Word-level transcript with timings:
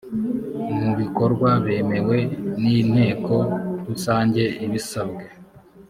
mu 0.81 0.91
bikorwa 0.99 1.49
bemewe 1.65 2.17
n 2.61 2.63
inteko 2.79 3.35
rusange 3.87 4.43
ibisabwe 4.65 5.23